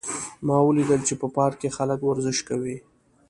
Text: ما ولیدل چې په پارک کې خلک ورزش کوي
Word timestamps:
ما 0.45 0.57
ولیدل 0.67 1.01
چې 1.07 1.13
په 1.21 1.27
پارک 1.35 1.57
کې 1.61 1.75
خلک 1.77 1.99
ورزش 2.03 2.37
کوي 2.49 2.77